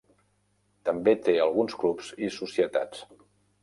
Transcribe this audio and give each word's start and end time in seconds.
També 0.91 1.15
té 1.29 1.37
alguns 1.45 1.79
clubs 1.85 2.11
i 2.29 2.35
societats. 2.43 3.09